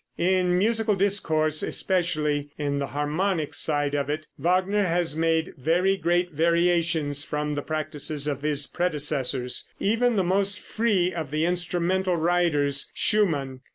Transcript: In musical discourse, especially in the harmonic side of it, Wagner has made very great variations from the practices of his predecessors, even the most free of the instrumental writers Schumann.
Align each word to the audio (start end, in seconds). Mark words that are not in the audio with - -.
In 0.17 0.57
musical 0.57 0.95
discourse, 0.95 1.61
especially 1.61 2.49
in 2.57 2.79
the 2.79 2.87
harmonic 2.87 3.53
side 3.53 3.93
of 3.93 4.09
it, 4.09 4.25
Wagner 4.39 4.83
has 4.85 5.15
made 5.15 5.53
very 5.59 5.95
great 5.95 6.31
variations 6.31 7.23
from 7.23 7.53
the 7.53 7.61
practices 7.61 8.25
of 8.25 8.41
his 8.41 8.65
predecessors, 8.65 9.67
even 9.79 10.15
the 10.15 10.23
most 10.23 10.59
free 10.59 11.13
of 11.13 11.29
the 11.29 11.45
instrumental 11.45 12.15
writers 12.17 12.89
Schumann. 12.95 13.61